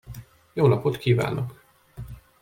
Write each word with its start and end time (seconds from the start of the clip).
Jó 0.53 0.67
napot 0.67 0.97
kívánok! 0.97 1.53